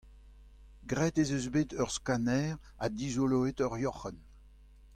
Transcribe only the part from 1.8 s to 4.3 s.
ur skanner ha dizoloet ur yoc'henn.